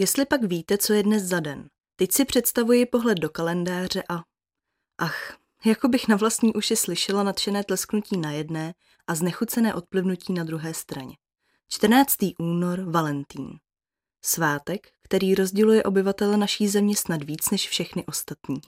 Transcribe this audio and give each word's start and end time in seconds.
Jestli 0.00 0.26
pak 0.26 0.44
víte, 0.44 0.78
co 0.78 0.92
je 0.92 1.02
dnes 1.02 1.22
za 1.22 1.40
den. 1.40 1.68
Teď 1.96 2.12
si 2.12 2.24
představuji 2.24 2.86
pohled 2.86 3.18
do 3.18 3.30
kalendáře 3.30 4.02
a... 4.08 4.22
Ach, 4.98 5.36
jako 5.64 5.88
bych 5.88 6.08
na 6.08 6.16
vlastní 6.16 6.54
uši 6.54 6.76
slyšela 6.76 7.22
nadšené 7.22 7.64
tlesknutí 7.64 8.16
na 8.16 8.30
jedné 8.30 8.74
a 9.06 9.14
znechucené 9.14 9.74
odplivnutí 9.74 10.32
na 10.32 10.44
druhé 10.44 10.74
straně. 10.74 11.16
14. 11.68 12.16
únor, 12.38 12.80
Valentín. 12.90 13.58
Svátek, 14.24 14.86
který 15.02 15.34
rozděluje 15.34 15.82
obyvatele 15.82 16.36
naší 16.36 16.68
země 16.68 16.96
snad 16.96 17.22
víc 17.22 17.50
než 17.50 17.68
všechny 17.68 18.04
ostatní. 18.06 18.60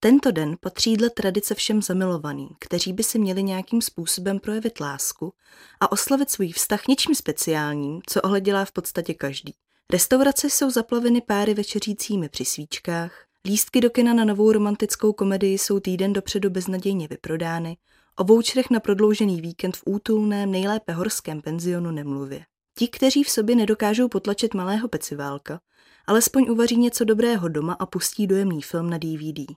Tento 0.00 0.30
den 0.30 0.56
patří 0.60 0.96
dle 0.96 1.10
tradice 1.10 1.54
všem 1.54 1.82
zamilovaným, 1.82 2.48
kteří 2.60 2.92
by 2.92 3.02
si 3.02 3.18
měli 3.18 3.42
nějakým 3.42 3.82
způsobem 3.82 4.38
projevit 4.38 4.80
lásku 4.80 5.34
a 5.80 5.92
oslavit 5.92 6.30
svůj 6.30 6.52
vztah 6.52 6.86
něčím 6.88 7.14
speciálním, 7.14 8.00
co 8.06 8.22
ohle 8.22 8.40
dělá 8.40 8.64
v 8.64 8.72
podstatě 8.72 9.14
každý. 9.14 9.54
Restaurace 9.92 10.50
jsou 10.50 10.70
zaplaveny 10.70 11.20
páry 11.20 11.54
večeřícími 11.54 12.28
při 12.28 12.44
svíčkách, 12.44 13.26
lístky 13.44 13.80
do 13.80 13.90
kina 13.90 14.14
na 14.14 14.24
novou 14.24 14.52
romantickou 14.52 15.12
komedii 15.12 15.58
jsou 15.58 15.80
týden 15.80 16.12
dopředu 16.12 16.50
beznadějně 16.50 17.08
vyprodány, 17.08 17.76
o 18.16 18.24
voucherech 18.24 18.70
na 18.70 18.80
prodloužený 18.80 19.40
víkend 19.40 19.76
v 19.76 19.82
útulném, 19.86 20.50
nejlépe 20.50 20.92
horském 20.92 21.42
penzionu 21.42 21.90
nemluvě. 21.90 22.44
Ti, 22.78 22.88
kteří 22.88 23.24
v 23.24 23.30
sobě 23.30 23.56
nedokážou 23.56 24.08
potlačit 24.08 24.54
malého 24.54 24.88
peciválka, 24.88 25.60
alespoň 26.06 26.50
uvaří 26.50 26.76
něco 26.76 27.04
dobrého 27.04 27.48
doma 27.48 27.72
a 27.72 27.86
pustí 27.86 28.26
dojemný 28.26 28.62
film 28.62 28.90
na 28.90 28.98
DVD. 28.98 29.56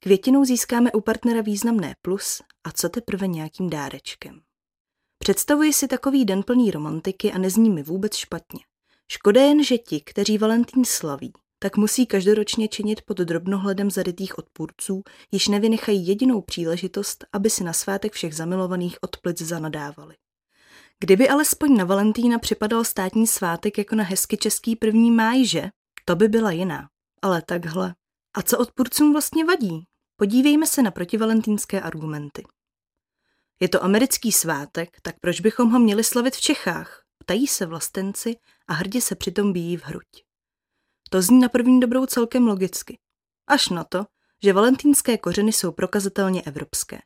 Květinou 0.00 0.44
získáme 0.44 0.92
u 0.92 1.00
partnera 1.00 1.40
významné 1.40 1.94
plus 2.02 2.42
a 2.64 2.72
co 2.72 2.88
teprve 2.88 3.26
nějakým 3.26 3.70
dárečkem. 3.70 4.40
Představuji 5.18 5.72
si 5.72 5.88
takový 5.88 6.24
den 6.24 6.42
plný 6.42 6.70
romantiky 6.70 7.32
a 7.32 7.38
nezní 7.38 7.70
mi 7.70 7.82
vůbec 7.82 8.16
špatně. 8.16 8.60
Škoda 9.10 9.40
jen, 9.40 9.64
že 9.64 9.78
ti, 9.78 10.00
kteří 10.00 10.38
Valentín 10.38 10.84
slaví, 10.84 11.32
tak 11.58 11.76
musí 11.76 12.06
každoročně 12.06 12.68
činit 12.68 13.02
pod 13.02 13.18
drobnohledem 13.18 13.90
zarytých 13.90 14.38
odpůrců, 14.38 15.02
již 15.32 15.48
nevynechají 15.48 16.06
jedinou 16.06 16.40
příležitost, 16.40 17.24
aby 17.32 17.50
si 17.50 17.64
na 17.64 17.72
svátek 17.72 18.12
všech 18.12 18.34
zamilovaných 18.34 18.96
od 19.00 19.16
plic 19.16 19.42
zanadávali. 19.42 20.14
Kdyby 21.00 21.28
alespoň 21.28 21.76
na 21.76 21.84
Valentína 21.84 22.38
připadal 22.38 22.84
státní 22.84 23.26
svátek 23.26 23.78
jako 23.78 23.94
na 23.94 24.04
hezky 24.04 24.36
český 24.36 24.76
první 24.76 25.10
máj, 25.10 25.44
že? 25.44 25.70
To 26.04 26.16
by 26.16 26.28
byla 26.28 26.50
jiná. 26.50 26.88
Ale 27.22 27.42
takhle. 27.42 27.94
A 28.36 28.42
co 28.42 28.58
odpůrcům 28.58 29.12
vlastně 29.12 29.44
vadí? 29.44 29.84
Podívejme 30.16 30.66
se 30.66 30.82
na 30.82 30.90
protivalentínské 30.90 31.80
argumenty. 31.80 32.42
Je 33.60 33.68
to 33.68 33.84
americký 33.84 34.32
svátek, 34.32 34.88
tak 35.02 35.14
proč 35.20 35.40
bychom 35.40 35.70
ho 35.70 35.78
měli 35.78 36.04
slavit 36.04 36.36
v 36.36 36.40
Čechách? 36.40 37.02
Ptají 37.18 37.46
se 37.46 37.66
vlastenci 37.66 38.36
a 38.68 38.72
hrdě 38.72 39.00
se 39.00 39.14
přitom 39.14 39.52
bíjí 39.52 39.76
v 39.76 39.84
hruď. 39.84 40.24
To 41.10 41.22
zní 41.22 41.40
na 41.40 41.48
první 41.48 41.80
dobrou 41.80 42.06
celkem 42.06 42.46
logicky. 42.46 42.98
Až 43.46 43.68
na 43.68 43.84
to, 43.84 44.06
že 44.42 44.52
valentínské 44.52 45.18
kořeny 45.18 45.52
jsou 45.52 45.72
prokazatelně 45.72 46.42
evropské. 46.42 46.98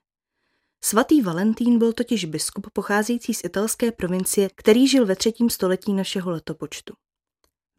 Svatý 0.84 1.22
Valentín 1.22 1.78
byl 1.78 1.92
totiž 1.92 2.24
biskup 2.24 2.66
pocházející 2.72 3.34
z 3.34 3.44
italské 3.44 3.92
provincie, 3.92 4.50
který 4.55 4.88
žil 4.88 5.06
ve 5.06 5.16
třetím 5.16 5.50
století 5.50 5.92
našeho 5.92 6.30
letopočtu. 6.30 6.94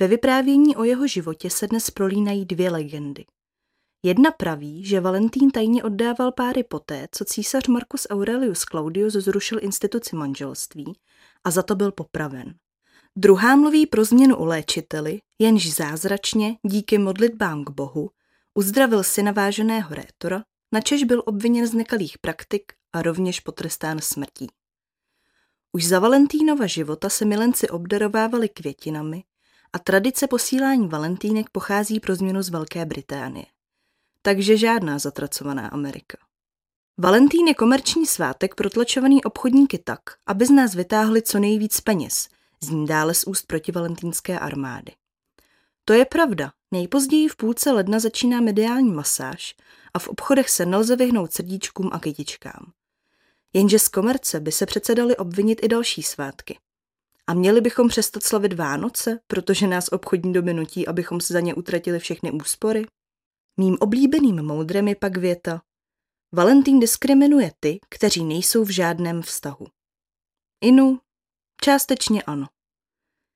Ve 0.01 0.07
vyprávění 0.07 0.75
o 0.75 0.83
jeho 0.83 1.07
životě 1.07 1.49
se 1.49 1.67
dnes 1.67 1.89
prolínají 1.89 2.45
dvě 2.45 2.71
legendy. 2.71 3.25
Jedna 4.05 4.31
praví, 4.31 4.85
že 4.85 4.99
Valentín 4.99 5.51
tajně 5.51 5.83
oddával 5.83 6.31
páry 6.31 6.63
poté, 6.63 7.07
co 7.11 7.25
císař 7.25 7.67
Marcus 7.67 8.07
Aurelius 8.09 8.59
Claudius 8.59 9.13
zrušil 9.13 9.59
instituci 9.61 10.15
manželství 10.15 10.93
a 11.43 11.51
za 11.51 11.63
to 11.63 11.75
byl 11.75 11.91
popraven. 11.91 12.55
Druhá 13.15 13.55
mluví 13.55 13.87
pro 13.87 14.05
změnu 14.05 14.35
o 14.35 14.45
léčiteli, 14.45 15.19
jenž 15.39 15.73
zázračně, 15.73 16.57
díky 16.63 16.97
modlitbám 16.97 17.63
k 17.63 17.69
Bohu, 17.69 18.09
uzdravil 18.53 19.03
syna 19.03 19.31
váženého 19.31 19.95
rétora, 19.95 20.43
načež 20.71 21.03
byl 21.03 21.23
obviněn 21.25 21.67
z 21.67 21.73
nekalých 21.73 22.17
praktik 22.17 22.73
a 22.93 23.01
rovněž 23.01 23.39
potrestán 23.39 23.99
smrtí. 24.01 24.47
Už 25.71 25.87
za 25.87 25.99
Valentínova 25.99 26.67
života 26.67 27.09
se 27.09 27.25
milenci 27.25 27.69
obdarovávali 27.69 28.49
květinami 28.49 29.23
a 29.73 29.79
tradice 29.79 30.27
posílání 30.27 30.87
valentínek 30.87 31.49
pochází 31.49 31.99
pro 31.99 32.15
změnu 32.15 32.41
z 32.41 32.49
Velké 32.49 32.85
Británie. 32.85 33.45
Takže 34.21 34.57
žádná 34.57 34.99
zatracovaná 34.99 35.67
Amerika. 35.67 36.17
Valentín 36.97 37.47
je 37.47 37.53
komerční 37.53 38.05
svátek 38.05 38.55
protlačovaný 38.55 39.23
obchodníky 39.23 39.77
tak, 39.77 39.99
aby 40.27 40.45
z 40.45 40.49
nás 40.49 40.75
vytáhli 40.75 41.21
co 41.21 41.39
nejvíc 41.39 41.81
peněz, 41.81 42.27
zní 42.63 42.85
dále 42.85 43.13
z 43.13 43.23
úst 43.23 43.47
protivalentínské 43.47 44.39
armády. 44.39 44.91
To 45.85 45.93
je 45.93 46.05
pravda, 46.05 46.51
nejpozději 46.71 47.27
v 47.27 47.35
půlce 47.35 47.71
ledna 47.71 47.99
začíná 47.99 48.41
mediální 48.41 48.91
masáž 48.91 49.55
a 49.93 49.99
v 49.99 50.07
obchodech 50.07 50.49
se 50.49 50.65
nelze 50.65 50.95
vyhnout 50.95 51.33
srdíčkům 51.33 51.89
a 51.91 51.99
kytičkám. 51.99 52.71
Jenže 53.53 53.79
z 53.79 53.87
komerce 53.87 54.39
by 54.39 54.51
se 54.51 54.65
přece 54.65 54.95
dali 54.95 55.17
obvinit 55.17 55.59
i 55.63 55.67
další 55.67 56.03
svátky. 56.03 56.59
A 57.27 57.33
měli 57.33 57.61
bychom 57.61 57.87
přestat 57.87 58.23
slavit 58.23 58.53
Vánoce, 58.53 59.19
protože 59.27 59.67
nás 59.67 59.87
obchodní 59.87 60.33
doby 60.33 60.53
nutí, 60.53 60.87
abychom 60.87 61.21
si 61.21 61.33
za 61.33 61.39
ně 61.39 61.53
utratili 61.53 61.99
všechny 61.99 62.31
úspory? 62.31 62.85
Mým 63.57 63.77
oblíbeným 63.79 64.43
moudrem 64.43 64.87
je 64.87 64.95
pak 64.95 65.17
věta 65.17 65.61
Valentín 66.35 66.79
diskriminuje 66.79 67.51
ty, 67.59 67.79
kteří 67.89 68.23
nejsou 68.23 68.63
v 68.63 68.69
žádném 68.69 69.21
vztahu. 69.21 69.65
Inu, 70.61 70.99
částečně 71.63 72.23
ano. 72.23 72.47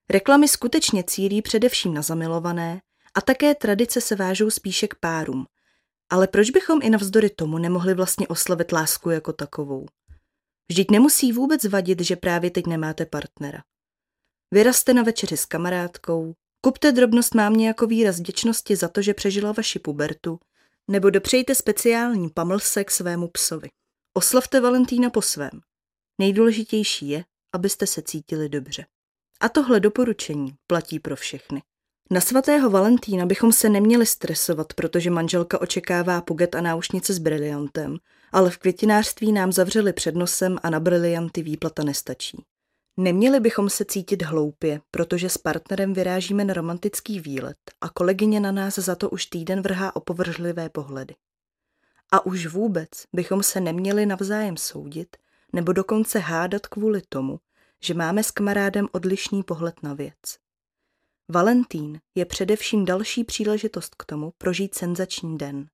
Reklamy 0.09 0.47
skutečně 0.47 1.03
cílí 1.03 1.41
především 1.41 1.93
na 1.93 2.01
zamilované 2.01 2.81
a 3.13 3.21
také 3.21 3.55
tradice 3.55 4.01
se 4.01 4.15
vážou 4.15 4.49
spíše 4.49 4.87
k 4.87 4.95
párům. 4.95 5.45
Ale 6.09 6.27
proč 6.27 6.49
bychom 6.49 6.79
i 6.83 6.89
navzdory 6.89 7.29
tomu 7.29 7.57
nemohli 7.57 7.93
vlastně 7.93 8.27
oslavit 8.27 8.71
lásku 8.71 9.09
jako 9.09 9.33
takovou? 9.33 9.85
Vždyť 10.69 10.91
nemusí 10.91 11.31
vůbec 11.31 11.63
vadit, 11.65 12.01
že 12.01 12.15
právě 12.15 12.51
teď 12.51 12.67
nemáte 12.67 13.05
partnera. 13.05 13.63
Vyraste 14.51 14.93
na 14.93 15.03
večeři 15.03 15.37
s 15.37 15.45
kamarádkou, 15.45 16.33
kupte 16.61 16.91
drobnost 16.91 17.35
mámě 17.35 17.67
jako 17.67 17.87
výraz 17.87 18.19
vděčnosti 18.19 18.75
za 18.75 18.87
to, 18.87 19.01
že 19.01 19.13
přežila 19.13 19.51
vaši 19.51 19.79
pubertu, 19.79 20.39
nebo 20.87 21.09
dopřejte 21.09 21.55
speciální 21.55 22.29
pamlsek 22.29 22.91
svému 22.91 23.27
psovi. 23.27 23.69
Oslavte 24.13 24.61
Valentína 24.61 25.09
po 25.09 25.21
svém. 25.21 25.61
Nejdůležitější 26.19 27.09
je, 27.09 27.23
abyste 27.57 27.87
se 27.87 28.01
cítili 28.01 28.49
dobře. 28.49 28.85
A 29.39 29.49
tohle 29.49 29.79
doporučení 29.79 30.55
platí 30.67 30.99
pro 30.99 31.15
všechny. 31.15 31.61
Na 32.11 32.21
svatého 32.21 32.69
Valentína 32.69 33.25
bychom 33.25 33.51
se 33.51 33.69
neměli 33.69 34.05
stresovat, 34.05 34.73
protože 34.73 35.09
manželka 35.09 35.61
očekává 35.61 36.21
puget 36.21 36.55
a 36.55 36.61
náušnice 36.61 37.13
s 37.13 37.19
briliantem, 37.19 37.97
ale 38.31 38.49
v 38.49 38.57
květinářství 38.57 39.31
nám 39.31 39.51
zavřeli 39.51 39.93
před 39.93 40.15
nosem 40.15 40.57
a 40.63 40.69
na 40.69 40.79
brilianty 40.79 41.41
výplata 41.41 41.83
nestačí. 41.83 42.43
Neměli 42.97 43.39
bychom 43.39 43.69
se 43.69 43.85
cítit 43.85 44.21
hloupě, 44.21 44.81
protože 44.91 45.29
s 45.29 45.37
partnerem 45.37 45.93
vyrážíme 45.93 46.45
na 46.45 46.53
romantický 46.53 47.19
výlet 47.19 47.57
a 47.81 47.89
kolegyně 47.89 48.39
na 48.39 48.51
nás 48.51 48.75
za 48.75 48.95
to 48.95 49.09
už 49.09 49.25
týden 49.25 49.61
vrhá 49.61 49.95
opovržlivé 49.95 50.69
pohledy. 50.69 51.15
A 52.11 52.25
už 52.25 52.47
vůbec 52.47 52.89
bychom 53.13 53.43
se 53.43 53.59
neměli 53.59 54.05
navzájem 54.05 54.57
soudit 54.57 55.17
nebo 55.53 55.73
dokonce 55.73 56.19
hádat 56.19 56.67
kvůli 56.67 57.01
tomu, 57.09 57.39
že 57.83 57.93
máme 57.93 58.23
s 58.23 58.31
kamarádem 58.31 58.87
odlišný 58.91 59.43
pohled 59.43 59.83
na 59.83 59.93
věc. 59.93 60.39
Valentín 61.31 61.99
je 62.15 62.25
především 62.25 62.85
další 62.85 63.23
příležitost 63.23 63.95
k 63.95 64.05
tomu 64.05 64.33
prožít 64.37 64.75
senzační 64.75 65.37
den. 65.37 65.69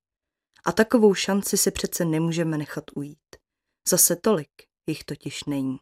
A 0.65 0.71
takovou 0.71 1.13
šanci 1.13 1.57
si 1.57 1.71
přece 1.71 2.05
nemůžeme 2.05 2.57
nechat 2.57 2.83
ujít. 2.95 3.35
Zase 3.87 4.15
tolik 4.15 4.51
jich 4.87 5.03
totiž 5.03 5.43
není. 5.43 5.79